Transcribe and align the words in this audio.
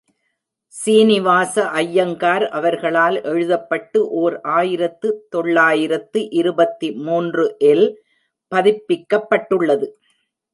சீனிவாச 0.73 1.65
அய்யங்கார் 1.71 2.45
அவர்களால் 2.49 3.17
எழுதப்பட்டு, 3.23 3.99
ஓர் 4.21 4.41
ஆயிரத்து 4.53 5.09
தொள்ளாயிரத்து 5.29 6.29
இருபத்து 6.31 6.89
மூன்று 7.01 7.45
ல் 7.75 7.85
பதிப்பிக்கப்பட்டுள்ளது. 8.51 9.89